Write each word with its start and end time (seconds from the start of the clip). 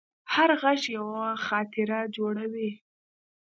هر 0.33 0.49
غږ 0.61 0.81
یوه 0.97 1.25
خاطره 1.45 1.99
جوړوي. 2.15 2.69